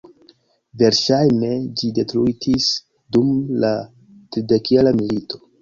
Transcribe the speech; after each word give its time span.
Verŝajne 0.81 1.49
ĝi 1.81 1.91
detruitis 1.99 2.71
dum 3.19 3.31
la 3.65 3.73
Tridekjara 4.31 4.99
milito. 5.03 5.45